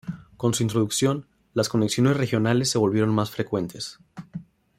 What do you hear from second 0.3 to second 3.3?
Con su introducción, las conexiones regionales se volvieron más